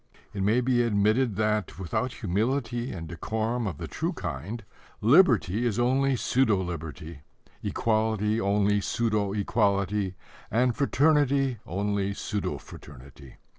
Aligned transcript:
It 0.33 0.41
may 0.41 0.61
be 0.61 0.81
admitted 0.81 1.35
that, 1.35 1.77
without 1.77 2.11
humility 2.13 2.91
and 2.91 3.07
decorum 3.07 3.67
of 3.67 3.77
the 3.77 3.87
true 3.87 4.13
kind, 4.13 4.63
liberty 4.99 5.63
is 5.63 5.77
only 5.77 6.15
pseudo 6.15 6.57
liberty, 6.57 7.21
equality 7.61 8.41
only 8.41 8.81
pseudo 8.81 9.31
equality, 9.33 10.15
and 10.49 10.75
fraternity 10.75 11.59
only 11.67 12.15
pseudo 12.15 12.57
fraternity. 12.57 13.35